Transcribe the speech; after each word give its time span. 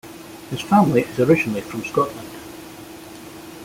His 0.49 0.59
family 0.61 1.01
is 1.03 1.19
originally 1.19 1.61
from 1.61 1.83
Scotland. 1.83 2.27